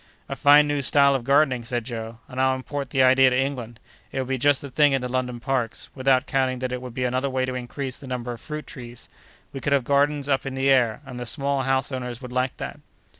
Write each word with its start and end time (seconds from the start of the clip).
"A 0.27 0.35
fine 0.35 0.67
new 0.67 0.81
style 0.81 1.13
of 1.13 1.23
gardening," 1.23 1.63
said 1.63 1.83
Joe, 1.83 2.17
"and 2.27 2.41
I'll 2.41 2.55
import 2.55 2.89
the 2.89 3.03
idea 3.03 3.29
to 3.29 3.37
England. 3.37 3.79
It 4.11 4.17
would 4.17 4.29
be 4.29 4.39
just 4.39 4.59
the 4.59 4.71
thing 4.71 4.93
in 4.93 5.01
the 5.01 5.07
London 5.07 5.39
parks; 5.39 5.89
without 5.93 6.25
counting 6.25 6.57
that 6.57 6.71
it 6.71 6.81
would 6.81 6.95
be 6.95 7.03
another 7.03 7.29
way 7.29 7.45
to 7.45 7.53
increase 7.53 7.99
the 7.99 8.07
number 8.07 8.31
of 8.31 8.41
fruit 8.41 8.65
trees. 8.65 9.09
We 9.53 9.59
could 9.59 9.73
have 9.73 9.83
gardens 9.83 10.27
up 10.27 10.43
in 10.43 10.55
the 10.55 10.71
air; 10.71 11.01
and 11.05 11.19
the 11.19 11.27
small 11.27 11.61
house 11.61 11.91
owners 11.91 12.19
would 12.19 12.31
like 12.31 12.57
that!" 12.57 12.79